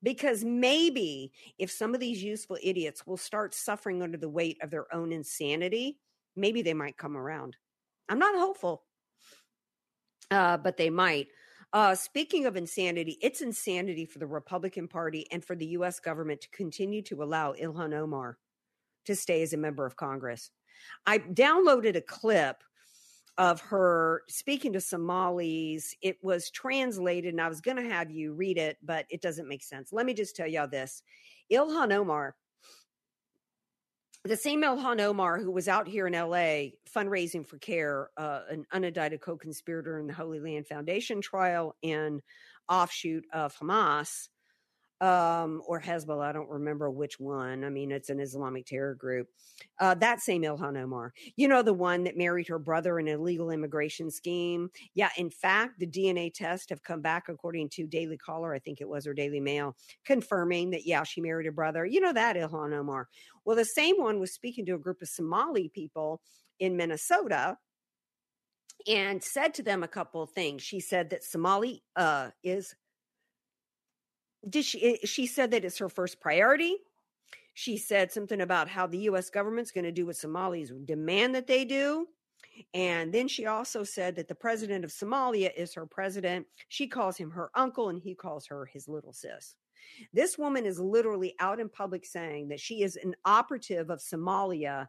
[0.03, 4.71] because maybe if some of these useful idiots will start suffering under the weight of
[4.71, 5.99] their own insanity,
[6.37, 7.57] maybe they might come around.
[8.09, 8.85] I'm not hopeful,
[10.31, 11.29] uh, but they might.
[11.73, 16.01] Uh, speaking of insanity, it's insanity for the Republican Party and for the U.S.
[16.01, 18.37] government to continue to allow Ilhan Omar
[19.07, 20.51] to stay as a member of Congress.
[21.07, 22.63] I downloaded a clip
[23.39, 25.95] of her speaking to Somalis.
[26.03, 29.49] It was translated, and I was going to have you read it, but it doesn't
[29.49, 29.93] make sense.
[29.93, 31.03] Let me just tell y'all this
[31.51, 32.35] Ilhan Omar,
[34.25, 38.65] the same Ilhan Omar who was out here in LA fundraising for CAIR, uh, an
[38.73, 42.23] unindicted co conspirator in the Holy Land Foundation trial and
[42.69, 44.29] offshoot of Hamas
[45.03, 46.27] um, or Hezbollah.
[46.27, 47.65] I don't remember which one.
[47.65, 49.27] I mean, it's an Islamic terror group.
[49.81, 53.15] Uh, that same Ilhan Omar, you know, the one that married her brother in an
[53.15, 54.71] illegal immigration scheme.
[54.95, 58.81] Yeah, in fact, the DNA tests have come back, according to Daily Caller, I think
[58.81, 61.85] it was, or Daily Mail, confirming that, yeah, she married her brother.
[61.85, 63.09] You know that Ilhan Omar.
[63.45, 66.21] Well, the same one was speaking to a group of Somali people
[66.61, 67.59] in Minnesota
[68.87, 70.63] and said to them a couple of things.
[70.63, 72.75] She said that Somali uh, is
[74.49, 76.77] did she eh, she said that it's her first priority
[77.55, 79.31] She said something about how the U.S.
[79.31, 82.09] government's going to do what Somalis demand that they do.
[82.75, 86.47] And then she also said that the president of Somalia is her president.
[86.69, 89.57] She calls him her uncle and he calls her his little sis.
[90.13, 94.89] This woman is literally out in public saying that she is an operative of Somalia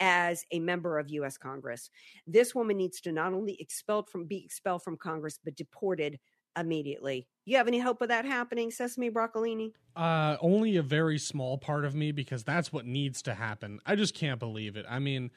[0.00, 1.90] as a member of US Congress.
[2.26, 6.18] This woman needs to not only expelled from be expelled from Congress but deported
[6.58, 7.26] immediately.
[7.44, 9.72] You have any hope of that happening, Sesame Broccolini?
[9.96, 13.80] Uh, only a very small part of me because that's what needs to happen.
[13.86, 14.86] I just can't believe it.
[14.88, 15.30] I mean,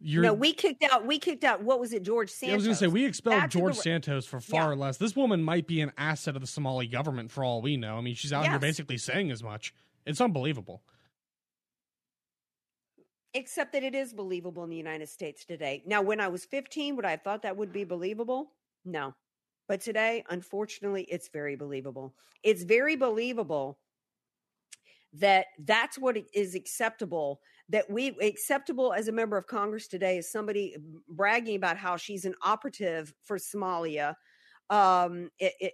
[0.00, 1.06] you're, no, we kicked out.
[1.06, 1.62] We kicked out.
[1.62, 2.52] What was it, George Santos?
[2.52, 4.78] I was going to say we expelled Back George the- Santos for far Yeah.
[4.80, 4.96] less.
[4.98, 7.96] This woman might be an asset of the Somali government for all we know.
[7.96, 9.72] I mean, she's out here basically saying as much.
[10.04, 10.82] It's unbelievable.
[13.34, 15.82] Except that it is believable in the United States today.
[15.86, 18.52] Now, when I was 15, would I have thought that would be believable?
[18.84, 19.14] No.
[19.68, 22.14] But today, unfortunately, it's very believable.
[22.42, 23.78] It's very believable
[25.12, 30.30] that that's what is acceptable that we acceptable as a member of congress today is
[30.30, 30.76] somebody
[31.08, 34.14] bragging about how she's an operative for somalia
[34.70, 35.30] um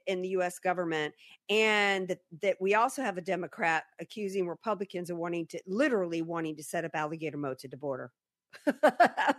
[0.07, 1.15] in the us government
[1.49, 6.63] and that we also have a democrat accusing republicans of wanting to literally wanting to
[6.63, 8.13] set up alligator moats at the border
[8.83, 9.35] i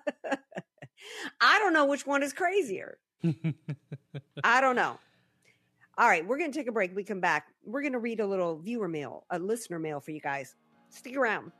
[1.59, 2.97] don't know which one is crazier
[4.43, 4.99] I don't know.
[5.97, 6.95] All right, we're going to take a break.
[6.95, 7.47] We come back.
[7.65, 10.55] We're going to read a little viewer mail, a listener mail for you guys.
[10.89, 11.51] Stick around.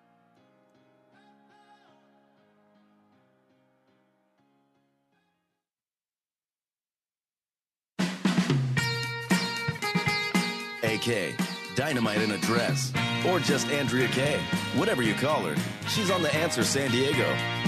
[10.83, 11.35] AK,
[11.75, 12.91] Dynamite in a Dress,
[13.27, 14.39] or just Andrea Kaye.
[14.75, 15.55] Whatever you call her,
[15.87, 17.62] she's on The Answer San Diego.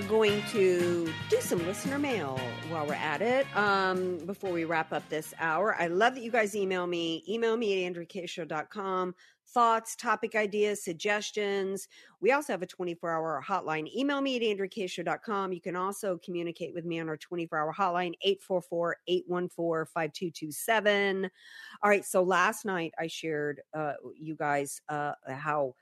[0.00, 2.40] Are going to do some listener mail
[2.70, 3.46] while we're at it.
[3.54, 7.22] Um, before we wrap up this hour, I love that you guys email me.
[7.28, 9.14] Email me at AndreaKayeShow.com.
[9.48, 11.86] Thoughts, topic ideas, suggestions.
[12.20, 13.94] We also have a 24 hour hotline.
[13.94, 15.52] Email me at AndreaKayeShow.com.
[15.52, 21.30] You can also communicate with me on our 24 hour hotline, 844 814 5227.
[21.82, 22.06] All right.
[22.06, 25.74] So last night I shared, uh, you guys, uh, how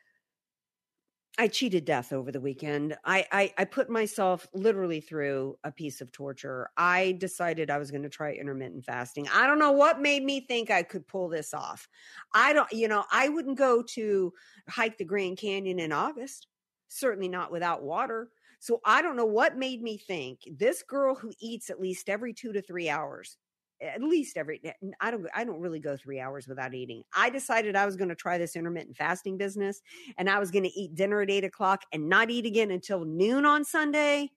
[1.41, 2.97] I cheated death over the weekend.
[3.05, 6.69] I, I I put myself literally through a piece of torture.
[6.77, 9.29] I decided I was going to try intermittent fasting.
[9.29, 11.89] I don't know what made me think I could pull this off.
[12.35, 14.33] I don't, you know, I wouldn't go to
[14.69, 16.49] hike the Grand Canyon in August.
[16.89, 18.31] Certainly not without water.
[18.59, 22.35] So I don't know what made me think this girl who eats at least every
[22.35, 23.37] 2 to 3 hours
[23.81, 24.61] at least every
[25.01, 27.03] I don't I don't really go 3 hours without eating.
[27.15, 29.81] I decided I was going to try this intermittent fasting business
[30.17, 33.05] and I was going to eat dinner at 8 o'clock and not eat again until
[33.05, 34.31] noon on Sunday.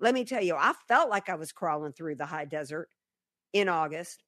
[0.00, 2.88] Let me tell you, I felt like I was crawling through the high desert
[3.52, 4.22] in August.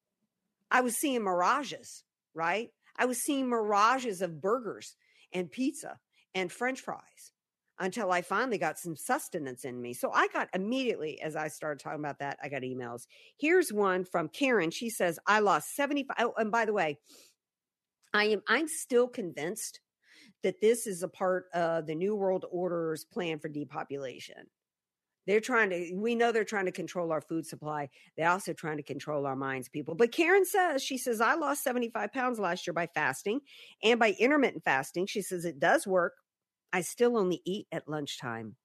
[0.71, 2.05] I was seeing mirages,
[2.35, 2.71] right?
[2.97, 4.97] I was seeing mirages of burgers
[5.33, 5.99] and pizza
[6.35, 7.33] and french fries
[7.81, 9.95] until I finally got some sustenance in me.
[9.95, 13.07] So I got immediately, as I started talking about that, I got emails.
[13.39, 14.71] Here's one from Karen.
[14.71, 16.17] She says, I lost 75.
[16.21, 16.99] Oh, and by the way,
[18.13, 19.81] I am I'm still convinced
[20.43, 24.47] that this is a part of the New World Order's plan for depopulation.
[25.27, 27.89] They're trying to, we know they're trying to control our food supply.
[28.17, 29.95] They're also trying to control our minds, people.
[29.95, 33.41] But Karen says, she says, I lost 75 pounds last year by fasting
[33.83, 35.07] and by intermittent fasting.
[35.07, 36.15] She says it does work.
[36.73, 38.57] I still only eat at lunchtime.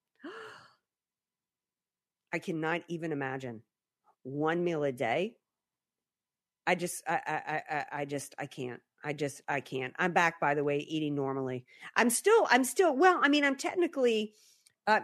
[2.33, 3.61] I cannot even imagine
[4.23, 5.35] one meal a day.
[6.67, 8.81] I just, I, I, I, I just, I can't.
[9.03, 9.93] I just, I can't.
[9.97, 11.65] I'm back, by the way, eating normally.
[11.95, 14.33] I'm still, I'm still, well, I mean, I'm technically,
[14.87, 14.99] uh,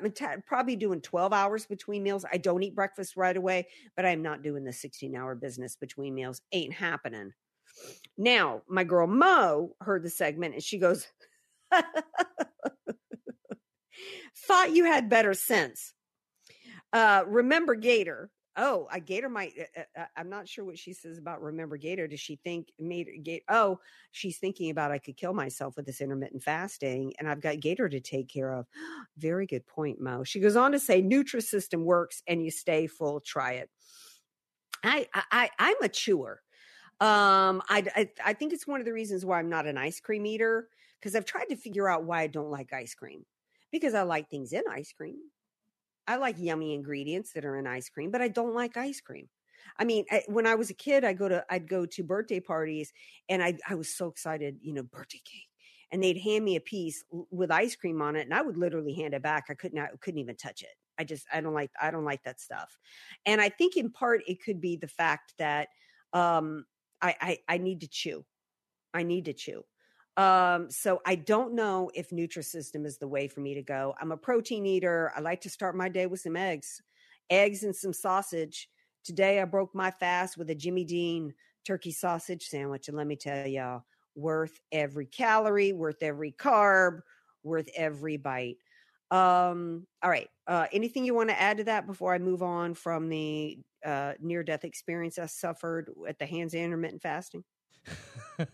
[0.45, 2.25] probably doing 12 hours between meals.
[2.31, 6.13] I don't eat breakfast right away, but I'm not doing the 16 hour business between
[6.13, 6.41] meals.
[6.51, 7.31] Ain't happening.
[8.17, 11.07] Now, my girl Mo heard the segment and she goes,
[14.35, 15.93] Thought you had better sense.
[16.93, 18.31] Uh, remember Gator.
[18.57, 19.53] Oh, a Gator might.
[19.77, 22.07] Uh, uh, I'm not sure what she says about remember Gator.
[22.07, 23.45] Does she think made Gator?
[23.47, 23.79] Oh,
[24.11, 27.87] she's thinking about I could kill myself with this intermittent fasting, and I've got Gator
[27.87, 28.67] to take care of.
[29.17, 30.23] Very good point, Mo.
[30.25, 33.21] She goes on to say Nutrisystem works, and you stay full.
[33.21, 33.69] Try it.
[34.83, 36.41] I I I'm a chewer.
[36.99, 39.99] Um, I, I I think it's one of the reasons why I'm not an ice
[40.01, 40.67] cream eater
[40.99, 43.25] because I've tried to figure out why I don't like ice cream
[43.71, 45.17] because I like things in ice cream.
[46.07, 49.29] I like yummy ingredients that are in ice cream, but I don't like ice cream.
[49.77, 52.39] I mean, I, when I was a kid, I go to I'd go to birthday
[52.39, 52.91] parties,
[53.29, 55.49] and I I was so excited, you know, birthday cake,
[55.91, 58.93] and they'd hand me a piece with ice cream on it, and I would literally
[58.95, 59.45] hand it back.
[59.49, 60.75] I couldn't, I couldn't even touch it.
[60.97, 62.77] I just, I don't like, I don't like that stuff.
[63.25, 65.69] And I think in part it could be the fact that
[66.13, 66.65] um,
[67.01, 68.25] I, I, I need to chew.
[68.93, 69.63] I need to chew.
[70.17, 73.95] Um, so I don't know if Nutrisystem is the way for me to go.
[73.99, 75.11] I'm a protein eater.
[75.15, 76.81] I like to start my day with some eggs,
[77.29, 78.69] eggs and some sausage.
[79.03, 81.33] Today I broke my fast with a Jimmy Dean
[81.65, 83.83] turkey sausage sandwich, and let me tell y'all,
[84.15, 86.99] worth every calorie, worth every carb,
[87.43, 88.57] worth every bite.
[89.09, 90.29] Um, all right.
[90.47, 94.13] Uh, anything you want to add to that before I move on from the uh,
[94.19, 97.43] near death experience I suffered at the hands of intermittent fasting?
[98.39, 98.45] uh,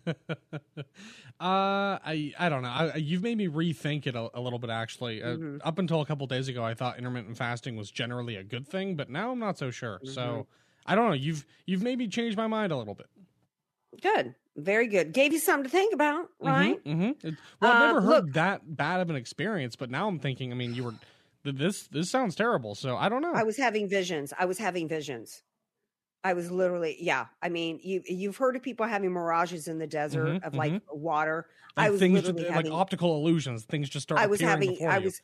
[1.39, 2.69] I I don't know.
[2.69, 4.69] I, you've made me rethink it a, a little bit.
[4.69, 5.57] Actually, uh, mm-hmm.
[5.63, 8.95] up until a couple days ago, I thought intermittent fasting was generally a good thing,
[8.95, 9.99] but now I'm not so sure.
[10.03, 10.13] Mm-hmm.
[10.13, 10.47] So
[10.85, 11.13] I don't know.
[11.13, 13.07] You've you've maybe changed my mind a little bit.
[14.01, 15.13] Good, very good.
[15.13, 16.83] Gave you something to think about, mm-hmm, right?
[16.83, 17.29] Mm-hmm, mm-hmm.
[17.61, 20.51] well, I've never uh, heard look, that bad of an experience, but now I'm thinking.
[20.51, 20.93] I mean, you were
[21.43, 22.75] this this sounds terrible.
[22.75, 23.33] So I don't know.
[23.33, 24.33] I was having visions.
[24.37, 25.43] I was having visions.
[26.23, 27.27] I was literally, yeah.
[27.41, 30.73] I mean, you you've heard of people having mirages in the desert mm-hmm, of like
[30.73, 30.99] mm-hmm.
[30.99, 31.47] water.
[31.75, 33.63] Like I was things literally having, like optical illusions.
[33.65, 34.19] Things just start.
[34.19, 34.85] I was having.
[34.85, 35.21] I was.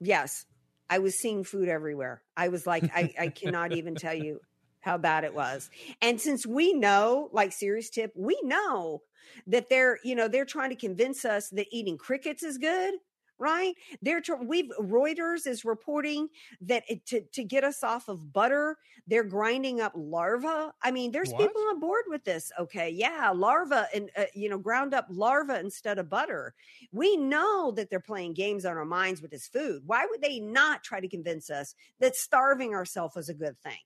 [0.00, 0.44] Yes,
[0.88, 2.22] I was seeing food everywhere.
[2.36, 4.40] I was like, I, I cannot even tell you
[4.80, 5.70] how bad it was.
[6.00, 9.02] And since we know, like serious tip, we know
[9.46, 12.94] that they're, you know, they're trying to convince us that eating crickets is good
[13.38, 13.74] right?
[14.02, 16.28] They're we've Reuters is reporting
[16.62, 20.72] that it, to to get us off of butter, they're grinding up larvae.
[20.82, 21.40] I mean, there's what?
[21.40, 22.50] people on board with this.
[22.58, 26.54] Okay, yeah, larvae and uh, you know ground up larvae instead of butter.
[26.92, 29.82] We know that they're playing games on our minds with this food.
[29.86, 33.78] Why would they not try to convince us that starving ourselves is a good thing?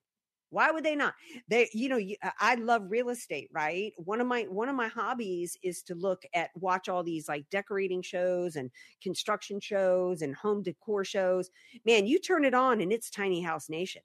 [0.51, 1.15] Why would they not?
[1.49, 2.01] They, you know,
[2.39, 3.93] I love real estate, right?
[3.97, 7.49] One of my one of my hobbies is to look at watch all these like
[7.51, 8.71] decorating shows and
[9.03, 11.51] construction shows and home decor shows.
[11.85, 14.03] Man, you turn it on and it's tiny house nation.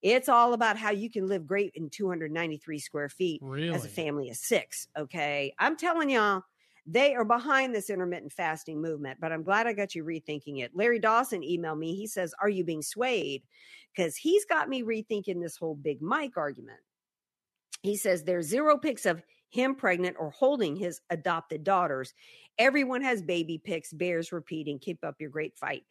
[0.00, 3.70] It's all about how you can live great in 293 square feet really?
[3.70, 4.86] as a family of six.
[4.96, 6.42] Okay, I'm telling y'all,
[6.90, 10.70] they are behind this intermittent fasting movement, but I'm glad I got you rethinking it.
[10.74, 11.94] Larry Dawson emailed me.
[11.94, 13.42] He says, Are you being swayed?
[13.94, 16.78] Because he's got me rethinking this whole Big Mike argument.
[17.82, 22.14] He says there's zero pics of him pregnant or holding his adopted daughters.
[22.58, 25.84] Everyone has baby pics, bears repeating, keep up your great fight.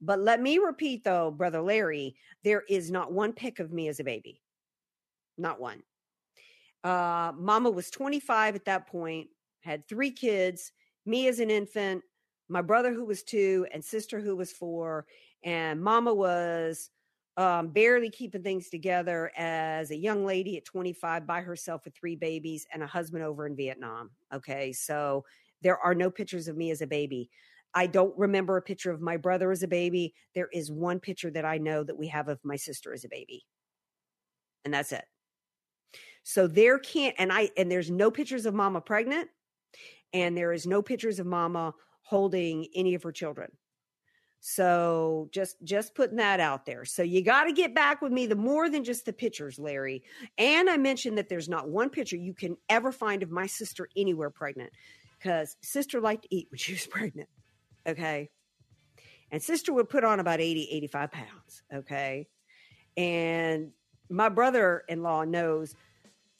[0.00, 4.00] But let me repeat though, brother Larry, there is not one pic of me as
[4.00, 4.40] a baby.
[5.36, 5.82] Not one.
[6.82, 9.28] Uh, mama was 25 at that point
[9.60, 10.72] had three kids,
[11.06, 12.02] me as an infant,
[12.48, 15.06] my brother who was two, and sister who was four.
[15.44, 16.90] And mama was
[17.36, 22.16] um, barely keeping things together as a young lady at 25 by herself with three
[22.16, 24.10] babies and a husband over in Vietnam.
[24.34, 24.72] Okay.
[24.72, 25.24] So
[25.62, 27.30] there are no pictures of me as a baby.
[27.72, 30.14] I don't remember a picture of my brother as a baby.
[30.34, 33.08] There is one picture that I know that we have of my sister as a
[33.08, 33.44] baby.
[34.64, 35.04] And that's it.
[36.24, 39.28] So there can't, and I, and there's no pictures of mama pregnant
[40.12, 43.50] and there is no pictures of mama holding any of her children.
[44.40, 46.86] So just just putting that out there.
[46.86, 50.02] So you got to get back with me the more than just the pictures, Larry.
[50.38, 53.88] And I mentioned that there's not one picture you can ever find of my sister
[53.96, 54.72] anywhere pregnant
[55.22, 57.28] cuz sister liked to eat when she was pregnant.
[57.86, 58.30] Okay?
[59.30, 62.26] And sister would put on about 80 85 pounds, okay?
[62.96, 63.72] And
[64.08, 65.74] my brother-in-law knows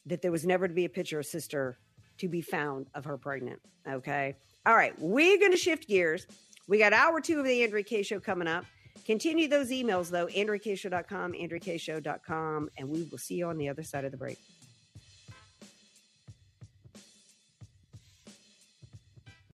[0.07, 1.79] that there was never to be a picture of sister
[2.21, 3.61] to be found of her pregnant.
[3.89, 4.37] Okay.
[4.67, 4.95] All right.
[4.99, 6.27] We're going to shift gears.
[6.69, 8.65] We got hour two of the Andrea Kaye Show coming up.
[9.05, 10.27] Continue those emails, though.
[10.27, 14.39] AndreaKayeShow.com, AndreaKayeShow.com, and we will see you on the other side of the break.